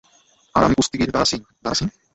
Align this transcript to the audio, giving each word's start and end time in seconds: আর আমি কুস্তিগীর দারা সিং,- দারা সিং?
আর 0.55 0.61
আমি 0.65 0.75
কুস্তিগীর 0.77 1.11
দারা 1.11 1.27
সিং,- 1.31 1.39
দারা 1.63 1.75
সিং? 1.79 1.87